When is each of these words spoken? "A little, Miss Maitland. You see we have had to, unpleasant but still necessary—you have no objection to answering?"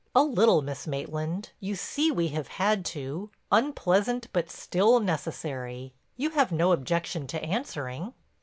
"A 0.15 0.23
little, 0.23 0.63
Miss 0.63 0.87
Maitland. 0.87 1.51
You 1.59 1.75
see 1.75 2.09
we 2.11 2.29
have 2.29 2.47
had 2.47 2.83
to, 2.85 3.29
unpleasant 3.51 4.29
but 4.33 4.49
still 4.49 4.99
necessary—you 4.99 6.29
have 6.31 6.51
no 6.51 6.71
objection 6.71 7.27
to 7.27 7.43
answering?" 7.43 8.11